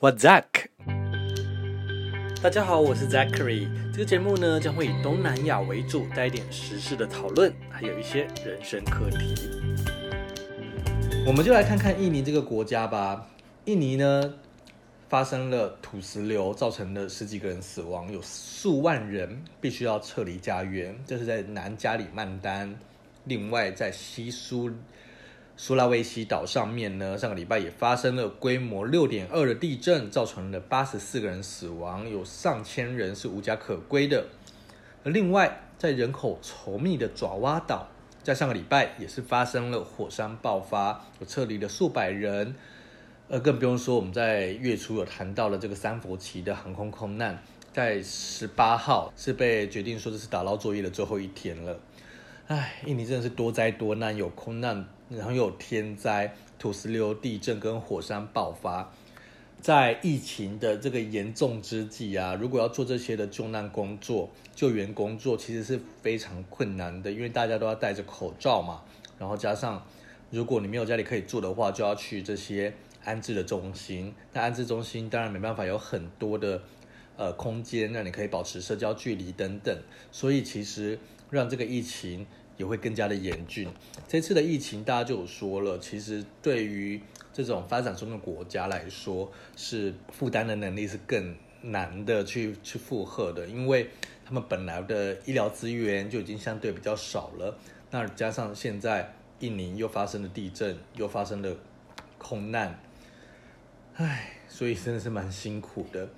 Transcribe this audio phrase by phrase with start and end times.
[0.00, 0.44] 我 Zack，
[2.40, 3.66] 大家好，我是 Zachary。
[3.92, 9.34] 这个节目呢将会以东南亚为主，带一点时事的讨论，还有一些人生课题。
[11.26, 13.26] 我们就来看看印尼这个国家吧。
[13.64, 14.34] 印尼呢
[15.08, 20.96] 发生了土石流，造成了十几个人死亡，有数万人必须要撤离家园。
[21.08, 22.72] 这是在南加里曼丹，
[23.24, 24.70] 另外在西苏。
[25.60, 34.24] 苏拉威西岛上面呢，上个礼拜也发生了规模六点二的地震，造成了八十四个人死亡，有上千人是无家可归的。
[35.02, 37.88] 另外，在人口稠密的爪哇岛，
[38.22, 42.54] 在上个礼拜也是发生了火山爆发，有撤离了数百人。
[43.26, 51.80] 呃，更不用说我们在月初有谈到了这个三佛齐的航空空难，在十八号是被决定说这是打捞作业的最后一天了。
[52.46, 54.86] 唉，印尼真的是多灾多难，有空难。
[55.10, 58.92] 然后有天灾、土石流、地震跟火山爆发，
[59.60, 68.82] 在疫情的这个严重之际啊，如果要做这些的救难工作、救援工作，其实是非常困难的，因为大家都要戴着口罩嘛。
[69.18, 69.82] 然后加上，
[70.30, 74.12] 如果你没有家里可以住的话，就要去这些安置的中心。
[74.34, 76.62] 那安置中心当然没办法有很多的
[77.16, 79.76] 呃空间让你可以保持社交距离等等，
[80.12, 80.98] 所以其实
[81.30, 82.26] 让这个疫情。
[82.58, 83.66] 也会更加的严峻。
[84.06, 87.00] 这次的疫情，大家就有说了，其实对于
[87.32, 93.88] 这种发展中的国家来说，是负担的能力是更难的去去负荷的，因为
[94.26, 97.56] 他们本来的医疗资源就已经相对比较少了，
[97.90, 101.56] 那加上现在印尼又发生了地震，又发生了
[102.18, 102.78] 空难，
[103.94, 106.08] 唉，所以真的是蛮辛苦的。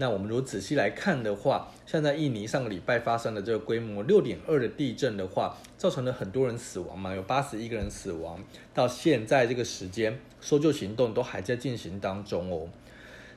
[0.00, 8.42] 那我们如果仔细来看的话，像在印尼上个礼拜发生的这个规模六点二的地震的话，造成了很多人死亡嘛，有八十一个人死亡。
[8.72, 12.66] 到现在这个时间，搜救行动都还在进行当中哦。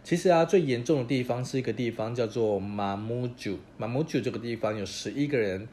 [0.05, 5.67] 其实啊，最严重的地方是一个地方叫做马木九，马木九这个地方有十一个人，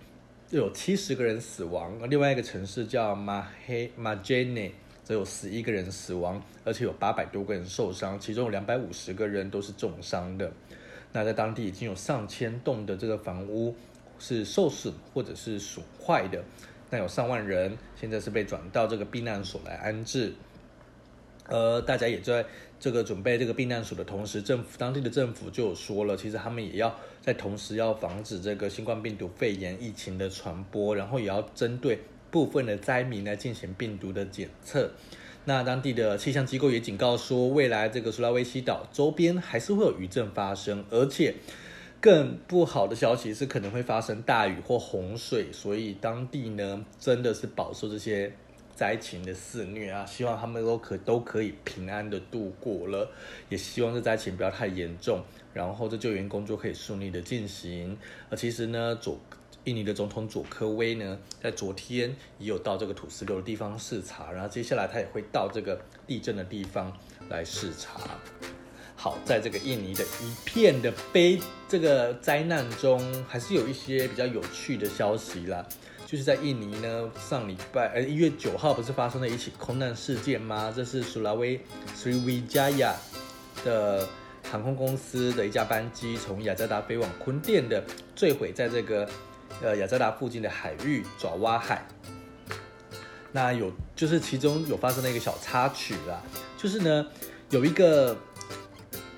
[0.50, 1.96] 有七十个人死亡。
[2.10, 4.74] 另外一个城市叫马黑马杰内。
[5.02, 10.52] 则有十一个人死亡，而且有八百多个人受伤，其中有两百五十个人都是重伤的。
[11.12, 13.74] 那在当地已经有上千栋的这个房屋
[14.18, 16.42] 是受损或者是损坏的，
[16.90, 20.32] 那有上万人现在是被转到这个避难所来安置。
[21.48, 22.44] 而大家也在
[22.78, 32.00] 这个准备这个避难所的同时，政府当地的政府就有说了，其实他们也要在同时要防止这个新冠病毒肺炎疫情的传播，然后也要针对。
[32.30, 34.88] 部分的灾民来进行病毒的检测，
[35.46, 41.34] 那当地的气象机构也警告说，未来这个苏拉威西岛周边还是会有余震发生，而且
[42.00, 48.30] 更不好的消息是可能会发生大雨或洪水，所以当地呢真的是饱受这些
[48.74, 50.04] 灾情的肆虐啊！
[50.06, 53.10] 希望他们都可都可以平安的度过了，
[53.48, 55.22] 也希望这灾情不要太严重，
[55.54, 57.96] 然后这救援工作可以顺利的进行。
[58.28, 59.18] 而其实呢，左。
[59.64, 66.90] 印尼的总统佐科威呢，在昨天也有到这个土石流的地方视察，然后接下来他也会到这个地震的地方
[67.28, 68.00] 来视察。
[68.96, 71.38] 好，在这个印尼的一片的悲
[71.68, 75.66] 这个灾难中，还是有一些比较有趣的消息啦。
[76.06, 80.72] 就是在印尼呢，上礼拜呃一月九号不是发生了一起空难事件吗？
[80.74, 81.60] 这是苏拉威
[81.96, 82.94] Sriwijaya
[83.62, 84.08] 的
[84.50, 87.84] 航空公司的一架班机从雅加达飞往坤甸的
[88.16, 89.06] 坠毁在这个。
[89.62, 91.86] 呃，雅加达附近的海域爪哇海，
[93.30, 96.22] 那有就是其中有发生了一个小插曲啦，
[96.56, 97.06] 就是呢
[97.50, 98.16] 有一个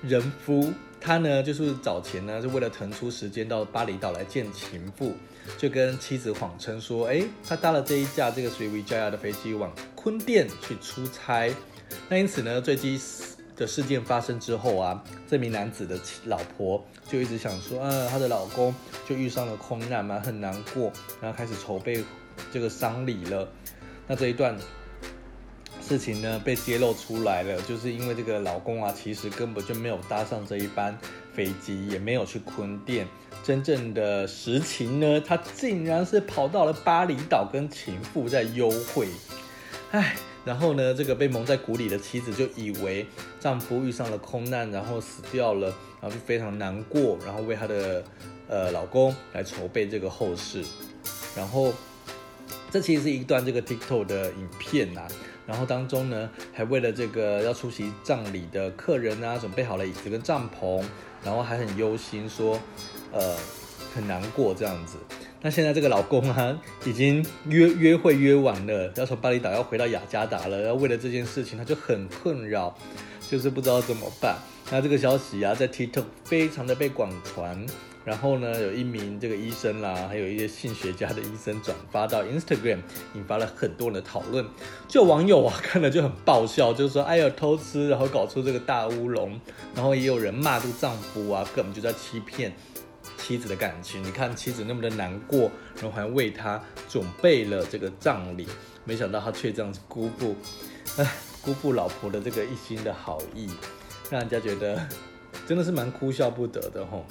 [0.01, 5.13] 人夫，他呢就是早前呢是为了腾出时间到巴厘岛来见情妇，
[5.57, 11.53] 就跟妻子谎称说，哎，他搭了这一架这个 Sriwijaya 的飞机往昆甸去出差，
[12.09, 12.99] 那因此呢坠机
[13.55, 18.73] 的事件发生之后啊，这名男子的老婆就一直想说，呃，她的老公
[19.07, 20.91] 就遇上了空难嘛，很难过，
[21.21, 22.03] 然后开始筹备
[22.51, 23.47] 这个丧礼了。
[24.07, 24.57] 那这一段
[25.81, 30.97] 事情呢，被揭露出来了，就是因为这个老公啊，其实根本就没有搭上这一班
[31.33, 33.07] 飞机，也没有去坤甸，
[33.43, 39.07] 真正的实情呢，他竟然是跑到了巴厘岛跟情妇在幽会，
[39.91, 40.15] 唉。
[40.45, 43.05] 然后呢，这个被蒙在鼓里的妻子就以为
[43.39, 45.67] 丈夫遇上了空难，然后死掉了，
[46.01, 48.03] 然后就非常难过，然后为她的
[48.47, 50.63] 呃老公来筹备这个后事。
[51.35, 51.73] 然后
[52.69, 55.07] 这其实是一段这个 TikTok 的影片呐、啊，
[55.47, 60.83] 然后当中呢还为了这个要出席葬礼的客人啊，准备好了椅子跟帐篷，
[61.23, 62.59] 然后还很忧心说，
[63.11, 63.35] 呃
[63.95, 64.97] 很难过这样子。
[65.45, 70.61] 那现在这个老公啊，已经约约会约完了，要从巴厘岛要回到雅加达了。
[70.61, 72.73] 然后为了这件事情，他就很困扰，
[73.29, 74.37] 就是不知道怎么办。
[74.71, 77.65] 那这个消息啊，在 TikTok 非常的被广传。
[78.05, 82.79] 然后呢，有一名这个医生啦，还有一些性学家的医生转发到 Instagram，
[83.13, 84.45] 引发了很多人的讨论。
[84.89, 89.39] 就网友啊看了就很爆笑，就是说哎呀偷吃，然后搞出这个大乌龙。
[89.73, 92.53] 然后也有人骂这个丈夫啊，根本就在欺骗
[93.23, 94.03] 妻子的感情。
[94.03, 98.45] 你看妻子那么的难过，然后还为他准备了这个葬礼，
[98.83, 100.35] 没想到他却这样子辜负，
[100.99, 101.11] 哎，
[101.41, 103.49] 辜负老婆的这个一心的好意，
[104.09, 104.85] 让人家觉得
[105.47, 107.05] 真的是蛮哭笑不得的吼。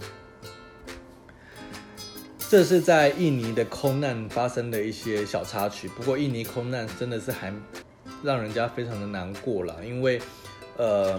[2.51, 7.51] 这是在印尼的空难发生的一些小插曲，不过印尼空难真的是还
[8.23, 10.21] 让人家非常的难过了，因为，
[10.77, 11.19] 呃，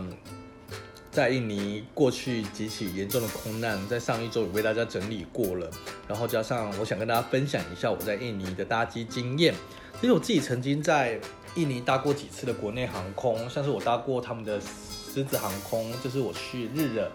[1.14, 5.70] 在印尼过去几起严重的空难，在上一周也为大家整理过了，
[6.08, 9.54] 然后加上我想跟大家分享一下我在印尼的搭机经验，
[10.02, 11.20] 其实我自己曾经在
[11.54, 17.12] 印尼搭过几次的国内航空，像是我搭过他们的狮子航空，就是我去日惹。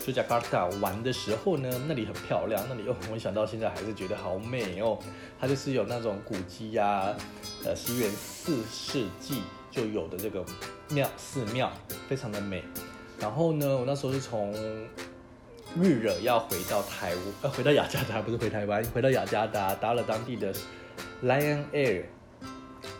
[0.00, 4.98] 去加卡达玩的时候呢，那里很漂亮，那里又我想到现在还是觉得好美哦。
[5.38, 7.14] 它就是有那种古迹呀、
[7.64, 10.42] 呃，西元四世纪就有的这个
[10.88, 11.70] 庙寺庙，
[12.08, 12.62] 非常的美。
[13.20, 14.52] 然后呢，我那时候是从
[15.76, 20.52] 日惹要回到台湾，呃，回到雅加达不是回台湾，回到雅加达搭了当地的
[21.24, 22.04] Lion Air，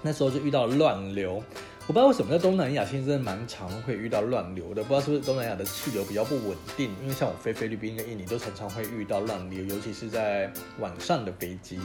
[0.03, 1.43] 那时候就遇到了乱流。
[1.87, 11.81] 我不知道为什么在东南亚现在真的蛮常会遇到乱流的，不知道是不是东南亚的气流比较不稳定，因为像我飞菲律宾跟印尼都常常会遇到乱流，尤其是在晚上的飞机。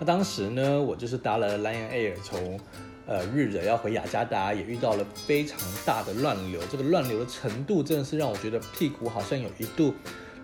[0.00, 2.58] 那当时呢，我就是搭了 Lion Air 从
[3.06, 9.94] 呃日惹要回雅加达，也遇到了非常大的乱流，这个乱流的程度真的是让我觉得屁股好像有一度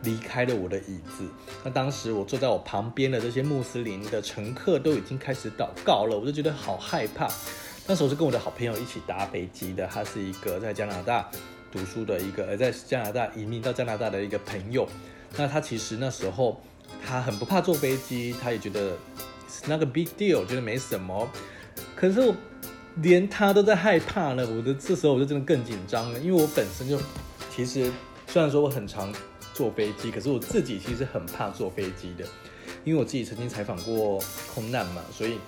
[0.02, 1.28] 离开了我的椅子。
[1.64, 7.28] 那当时我坐在我旁边的这些穆斯林的乘客都已经开始祷告了，我就觉得好害怕。
[7.86, 11.28] 那时候是跟我的好朋友一起搭飞机的，他是一个在加拿大
[11.72, 14.88] 读书的一个，呃，在加拿大移民到加拿大的一个朋友。
[15.36, 16.60] 那他其实那时候
[17.04, 18.96] 他很不怕坐飞机，他也觉得
[19.66, 21.28] 那个 big deal，觉得没什么。
[21.96, 22.34] 可是我
[22.96, 26.98] 连他都在害怕了，我的这时候我就真的更紧张了，因为我本身就
[27.54, 27.90] 其实
[28.26, 29.12] 虽然说我很常
[29.54, 32.24] 坐飞机，可是我自己其实很怕坐飞机的，
[32.84, 34.22] 因为我自己曾经采访过
[34.54, 35.38] 空难嘛，所以。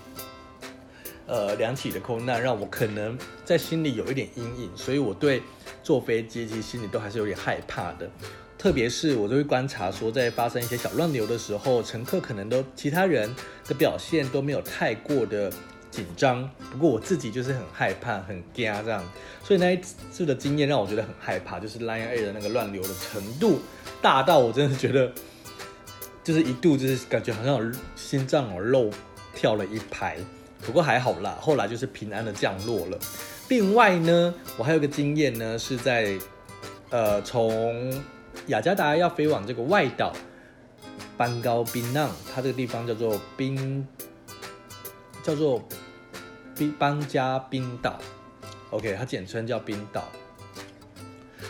[1.26, 3.16] 呃，两起的空难让我可能
[3.46, 5.42] 在心里有一点阴影，所以我对
[5.82, 8.06] 坐飞机其实心里都还是有点害怕的。
[8.58, 13.34] 特别是我都会观察说，在发生一些小乱流的时候，乘客可能都其他人
[13.66, 15.50] 的表现都没有太过的
[15.94, 19.00] 紧张，不过我自己就是很害怕、很惊这样。
[19.44, 19.80] 所以那一
[20.10, 23.60] 次的经验让我觉得很害怕，就是 Lion Air 的那个乱流的程度
[24.02, 25.12] 大到我真的觉得，
[26.24, 28.90] 就是一度就是感觉好像有心脏有漏
[29.36, 30.16] 跳了一拍。
[30.66, 32.98] 不过还好啦，后来就是平安的降落了。
[33.48, 36.18] 另外呢，我还有个经验呢，是在
[36.90, 38.02] 呃从
[38.48, 40.12] 雅加达要飞往这个外岛
[41.16, 43.86] 班高宾浪，它这个地方叫做宾
[45.22, 45.62] 叫做
[46.56, 47.98] 冰邦加冰岛
[48.70, 50.04] ，OK，它简称叫冰岛。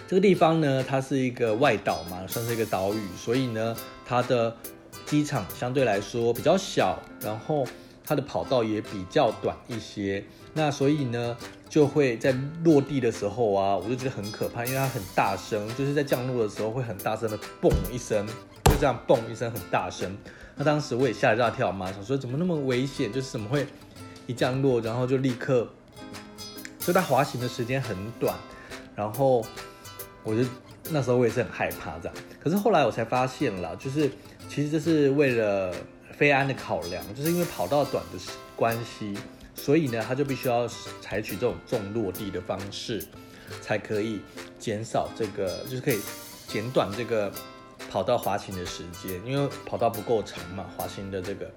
[0.06, 4.56] 这个地方呢，它是一个外岛嘛，算是一个岛屿，所以呢，它的
[5.06, 7.66] 机场相对来说比较小，然后。
[8.06, 10.22] 它的跑道也比较短一些，
[10.52, 11.34] 那所以呢，
[11.70, 18.26] 就会在落地的时候啊，我就觉得很可怕，因为它很大声，就是在降落的时候会很大声的嘣一声，
[18.66, 20.14] 就这样嘣一声很大声。
[20.54, 23.66] 那当时我也吓一大跳嘛，想说怎么那么危险，就是怎么会
[24.26, 25.68] 一降落然后就立刻，
[26.78, 28.36] 所以它滑行的时间很短，
[28.94, 29.44] 然后
[30.22, 30.48] 我就
[30.90, 32.14] 那时候我也是很害怕这样。
[32.40, 34.10] 可是后来我才发现了，就是
[34.48, 35.74] 其实这是为了。
[36.16, 38.18] 飞安的考量，就是因为跑道短的
[38.54, 39.18] 关系，
[39.56, 40.68] 所以呢，他就必须要
[41.00, 43.04] 采取这种重落地的方式，
[43.60, 44.20] 才可以
[44.56, 45.98] 减少这个，就是可以
[46.46, 47.32] 减短这个
[47.90, 51.50] 跑道滑行的时间，因为跑道不够长嘛，滑行的这个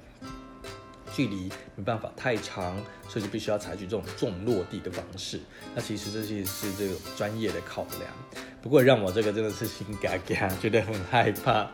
[1.18, 2.78] 距离没办法太长，
[3.10, 5.40] 所以就必须要采取这种重落地的方式。
[5.74, 11.72] 那其实这些是这个专业的考量，不过让我这个真的是心嘎嘎，觉得很害怕。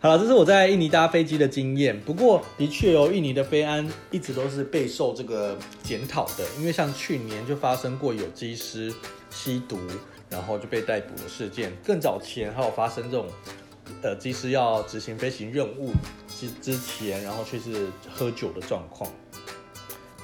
[0.00, 1.98] 好了，这是我在印尼搭飞机的经验。
[1.98, 8.92] 不过，的确哦，印尼的飞安一直都是备受这个检讨的，因为像去年就发生过有机师
[9.30, 9.78] 吸毒，
[10.28, 11.72] 然后就被逮捕的事件。
[11.82, 13.26] 更早前还有发生这种，
[14.02, 15.90] 呃，机师要执行飞行任务
[16.38, 19.10] 之之前，然后却是喝酒的状况，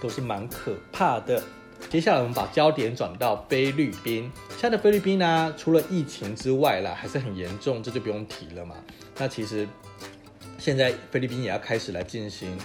[0.00, 1.42] 都是蛮可怕的。
[1.88, 4.30] 接下来我们把焦点转到菲律宾。
[4.50, 8.76] 现在的菲律宾呢、除了疫情之外啦，还是很严重，这就不用提了嘛。
[9.16, 9.66] 那其实
[10.60, 12.56] 现在菲律宾也要开始来进行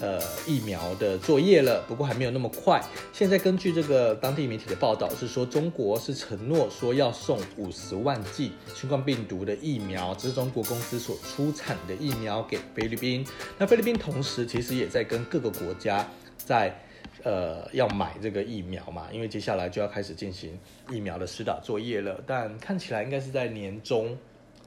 [0.00, 2.82] 呃疫苗的作业了，不过还没有那么快。
[3.12, 13.24] 现在根据这个当地媒体的报道是说，中国是承诺说要送五十万剂新冠病毒的疫苗，这是中国公司所出产的疫苗给菲律宾。
[13.56, 16.06] 那菲律宾同时其实也在跟各个国家
[16.36, 16.76] 在。
[17.22, 20.58] 呃，要买这个疫苗嘛，因为接下来就要开始进行
[20.90, 24.14] 疫苗的施打作业了，但看起来应该是在年中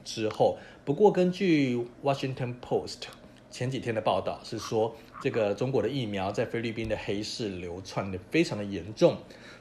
[0.04, 0.58] 之后。
[0.84, 3.02] 不过，根据 Washington Post
[3.50, 9.18] 前几天的报道是说，这个中国的疫苗在菲律宾的黑市流窜的非常的严重，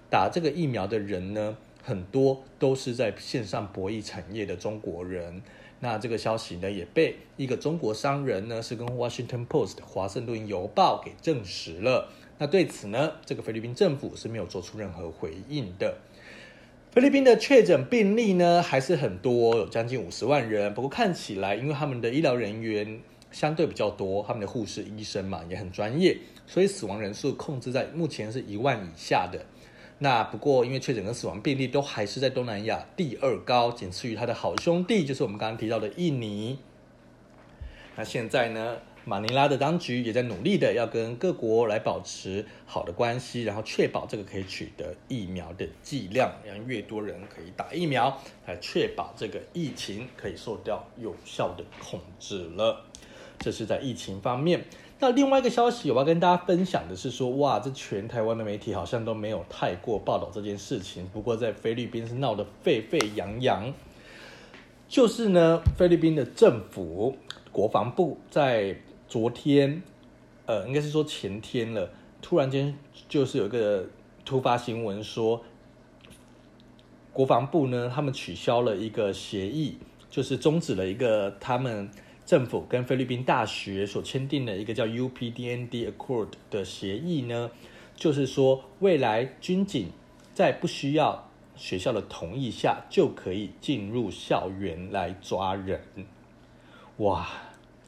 [0.09, 5.41] 打这个疫苗的人呢，很多都是在线上博弈产业的中国人。
[5.79, 12.09] 那这个消息呢，也被一个中国商人呢，是跟 Washington Post 华盛顿邮报给证实了。
[12.39, 15.97] 那对此呢，这个菲律宾政府是没有做出任何回应的。
[16.97, 20.73] 菲律宾的确诊病例呢，还是很多，有将近五十万人。
[20.73, 22.99] 不过看起来，因为他们的医疗人员
[23.31, 29.45] 相对比较多，他们的护士、医生嘛也很专业，所以死亡人数控制在目前是一万以下的。
[29.99, 36.57] 那不过，因为确诊跟死亡病例都还是在东南亚第二高，仅次于他的好兄弟，就是我们刚刚提到的印尼。
[37.95, 38.75] 那现在呢，
[39.07, 52.83] 马尼拉的当局也在努力的要跟各国来保持好的关系，然后确保这个可以取得疫苗的剂量，让越多人可以打疫苗，来确保这个疫情可以受到有效的控制了。
[53.39, 54.65] 这是在疫情方面。
[54.99, 61.07] 那另外一个消息，我要跟大家分享的是说，哇，这全台湾的媒体好像都没有太过报道这件事情。
[61.13, 63.73] 不过在菲律宾是闹得沸沸扬扬，
[64.89, 67.15] 就是呢，菲律宾的政府
[67.53, 68.75] 国防部在。
[69.07, 69.81] 昨天，
[70.45, 71.89] 呃，应该是说前天了。
[72.21, 73.87] 突然间，就是有一个
[74.25, 75.41] 突发新闻说，
[77.13, 79.77] 国防部呢，他们取消了一个协议，
[80.09, 81.89] 就是终止了一个他们
[82.25, 87.51] 政府跟菲律宾大学所签订的一个叫 UPDND Accord 的协议呢，
[87.95, 89.91] 就是说未来军警
[90.33, 95.81] 在不需要学校的同意下，就可以进入校园来抓人。
[96.97, 97.29] 哇！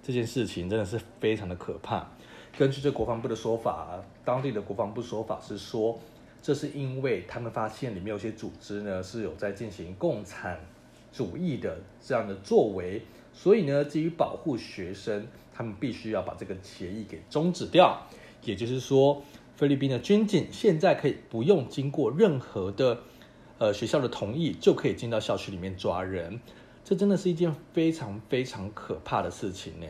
[0.09, 2.03] 这件事情真的是非常的可怕。
[2.57, 5.99] 根据这国防部的说法，当地的国防部说法是说，
[6.41, 10.59] 这是因为他们发现里面有些组织呢是有在进行共产
[11.13, 13.03] 主义的这样的作为，
[13.35, 18.01] 所以呢，基于保护学生，他们必须要把这个协议给终止掉。
[18.43, 19.21] 也就是说，
[19.57, 22.97] 菲律宾的军警现在可以不用经过任何的
[23.59, 26.39] 呃学校的同意，就可以进到校区里面抓人。
[26.83, 29.85] 这真的是一件非常非常可怕的事情呢。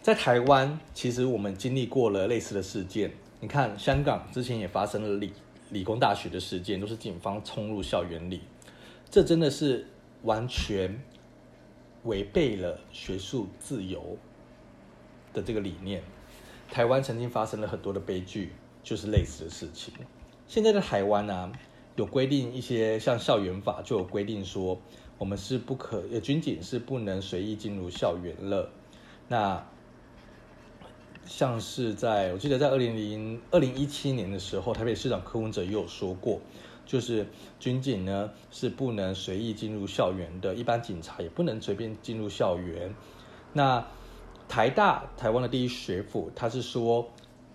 [0.00, 3.12] 在台湾，其实我们经历过了类似的事件。
[3.40, 5.32] 你看，香港之前也发生了理
[5.68, 8.40] 理工大学的事件，都是警方冲入校园里，
[9.10, 9.86] 这真的是
[10.22, 10.98] 完全
[12.04, 14.16] 违背了学术自由
[15.34, 16.02] 的这个理念。
[16.70, 19.92] 台湾曾经发生了很多的悲剧，就是类似的事情。
[20.46, 21.52] 现在的台湾呢、啊，
[21.96, 24.80] 有规定一些像校园法就有规定说。
[25.18, 28.70] 我们是不可，呃，军警是不能随意进入校园了。
[29.26, 29.66] 那
[31.26, 36.40] 像是在，我记得在二零零二零一七年的时候，台北市长柯文哲也有说过，
[36.86, 37.26] 就是
[37.58, 42.94] 军警呢是不能随意进入校园的，一般警察也不能随便进入校园。
[43.52, 43.84] 那
[44.48, 47.10] 台大台湾的第一学府，他是说，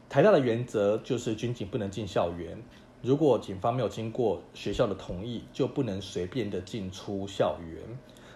[0.09, 2.61] 台大的原则就是军警不能进校园。
[3.03, 7.77] 如果警方没有经过学校的同意，就不能随便的进出校园。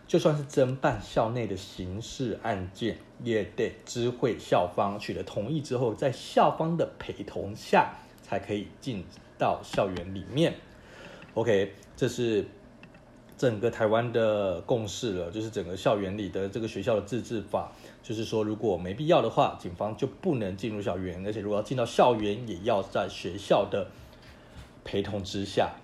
[0.05, 9.05] 就算是侦办校内的刑事案件，也得知会校方取得同意之后，在校方的陪同下才可以进
[9.37, 10.53] 到校园里面。
[11.33, 12.45] OK，这是
[13.37, 17.71] 整个台湾的共识了，就是整个校园里的这个学校的自治法，
[18.03, 23.87] 就是说如果没必要的话，警方就不能进入校园，而且如果要进到校园，也要在学校的。
[24.87, 25.75] 陪同之下，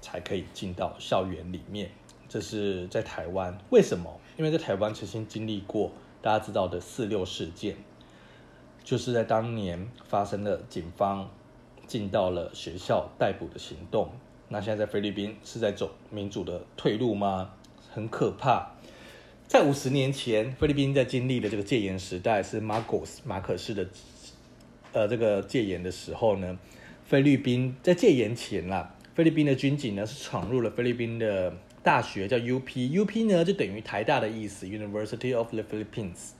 [0.00, 1.90] 才可以进到校园里面。
[2.28, 4.20] 这是在台湾，为什么？
[4.36, 5.90] 因为在台湾曾经经历过
[6.22, 7.74] 大家知道的四六事件，
[8.84, 11.28] 就是在当年发生了警方
[11.88, 14.12] 进到了学校逮捕的行动。
[14.48, 17.50] 那现在在菲律宾是在走民主的退路吗？
[17.92, 18.70] 很可怕。
[19.48, 23.88] 在五十年前，菲律宾在经历的这个戒严时代，是马可斯马可斯的
[24.92, 26.56] 呃这个戒严的时候呢。
[27.04, 36.30] 菲律宾在戒严前啦，菲律宾的军警呢是闯入了菲律宾的大学，叫 UP，UP 呢就等于台大的意思，University of the Philippines，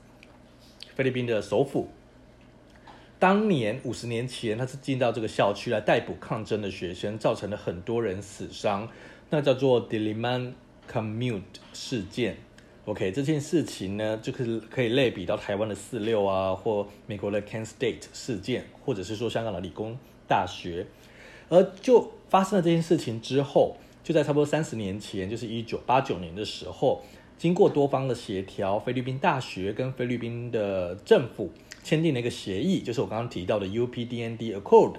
[0.94, 1.88] 菲律宾的首府。
[3.18, 8.88] 当年五十年前，他是进到这个校区来逮捕抗争的学生，造成了很多人死伤，
[9.30, 10.52] 那叫做 Diliman
[10.90, 11.42] Commute
[11.72, 12.38] 事件。
[12.86, 19.96] OK，这件事情呢，就是可以类比到台湾的四六啊，或美国的 ken State 事件，或者是说香港的理工
[20.28, 20.86] 大学。
[21.48, 27.02] 而就发生了这件事情之后，就在差不多三十年前，就是一九八九年的时候，
[27.38, 31.50] 经过多方的协调，菲律宾大学跟菲律宾的政府
[31.82, 34.94] 签订了一个协议，就是我刚刚提到的 UPDND Accord。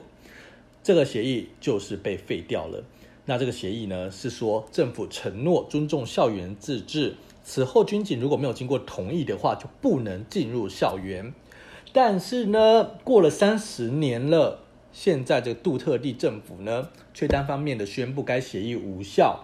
[0.84, 2.84] 这个协议就是被废掉了。
[3.26, 11.34] 那这个协议呢，是说政府承诺尊重校园自治，此后军警如果没有经过同意的话，就不能进入校园。
[11.92, 14.65] 但是呢，过了三十年了，
[14.96, 19.44] 现在这个杜特地政府呢，却单方面的宣布该协议无效。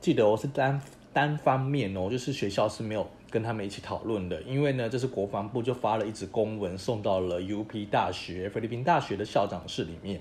[0.00, 3.08] 记得哦，是单单方面哦，就是学校是没有。
[3.28, 10.20] 跟他们一起讨论的，因为呢，这是国防部就发了一纸公文送到了 UP 大学、菲律宾大学的校长室里面。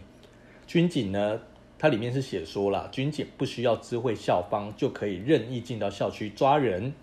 [0.68, 1.40] 军警呢，
[1.78, 6.94] 它里面是写说了，军警不需要知会校方就可以任意进到校区抓人。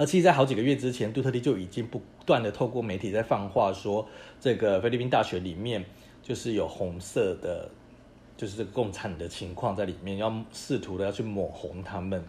[0.00, 4.08] 而其实，在好几个月之前，杜特地就已经不断的透过媒体在放话说，
[4.40, 5.84] 这个菲律宾大学里面
[6.22, 7.68] 就是有红色的，
[8.34, 12.24] 就是这个共产的情况在里面，要试图的要去抹红他们。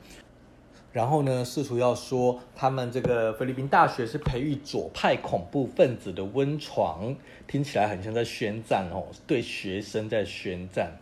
[0.92, 7.16] 然后呢，试图要说他们这个菲律宾大学是培育左派恐怖分子的温床，
[7.48, 10.98] 听起来很像在宣战哦，对学生在宣战。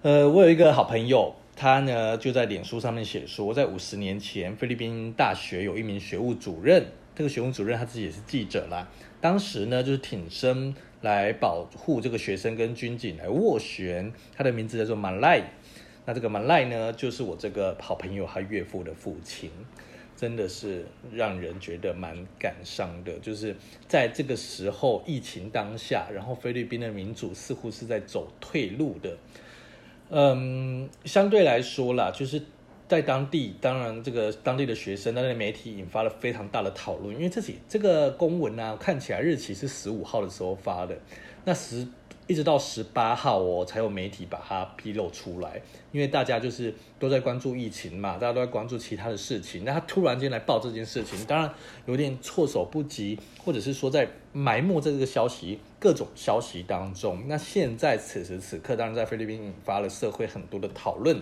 [0.00, 6.86] 呃，我有一个好朋友，他呢就在脸书上面写说，在五十年前，菲律宾大学有一名学务主任，
[7.16, 8.88] 这个学务主任他自己也是记者啦，
[9.20, 15.42] 当时呢就是挺身来保护这个学生跟军警来斡旋，他的名字叫做马赖。
[16.06, 19.50] 那这个马赖呢，就是我这个好朋友他岳父的父亲，
[20.16, 23.18] 真的是让人觉得蛮感伤的。
[23.18, 23.56] 就是
[23.88, 29.18] 在这个时候，疫情当下，然后菲律宾的民主似乎是在走退路的。
[30.10, 32.42] 嗯，相对来说啦，就是
[32.88, 40.98] 在当地，当然这个当地的学生、当地媒体引发了非常大的讨论，因为这起这个公文啊，看起来日期是十五号的时候发的，
[41.44, 41.86] 那十。
[42.28, 45.60] 一直到十八号哦，才有媒体把它披露出来。
[45.90, 49.64] 因为大家就是都在关注疫情嘛，大家都在关注其他的事情。
[49.64, 51.50] 那他突然间来报这件事情，当然
[51.86, 57.24] 有点措手不及，或者是说在埋没在这个消息各种消息当中。
[57.26, 61.20] 那现在此时此刻，当然在菲律宾引发了社会很多的讨论。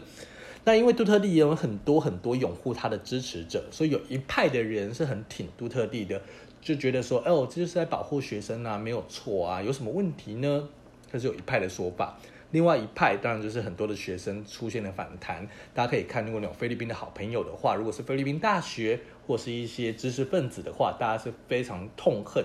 [0.65, 6.21] 那因为杜特地也有很多很多拥护他的支持者，所以有一派的人是很挺杜特地的，
[6.61, 10.69] 就觉得说，哦，这就是在保护学生啊，没有错啊，有什么问题呢？
[11.13, 12.19] 这是有一派的说法，
[12.51, 15.47] 另外一派当然就是很多的学生出现了反弹。
[15.73, 22.45] 大家可以看，如果你有菲律宾的好朋友的话，如果是菲律宾大学或是一些知识分子的话，大家是非常痛恨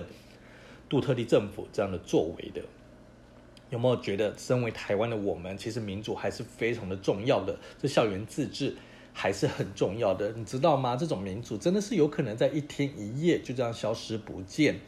[0.88, 2.62] 杜特地政府这样的作为的。
[3.70, 7.58] 有没有觉得，身为台湾的我们，其实民主还是非常的重要的？
[7.78, 8.76] 这校园自治
[9.14, 10.94] 还是很重要的，你知道吗？
[10.94, 14.80] 这种民主真的是有可能在一天一夜就这样消失不见。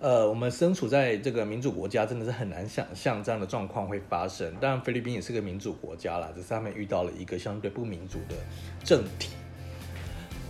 [0.00, 4.50] 呃，我们身处在这个民主国家，真的是很难想象这样的状况会发生。
[4.58, 8.34] 当然，菲律宾也是个民主国家啦，只是他们遇到了一个相对不民主的
[8.82, 9.32] 政体。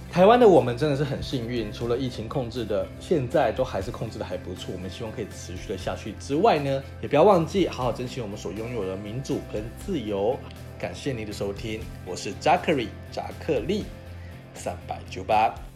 [0.08, 4.72] 台湾的我们真的是很幸运，除了疫情控制的，现在都还是控制的还不错。
[4.72, 10.38] 我们希望可以持续的下去之外呢，也不要忘记好好珍惜我们所拥有的民主跟自由。
[10.78, 13.84] 感谢您的收听，我是扎克里扎克利
[14.54, 15.69] 三百九八。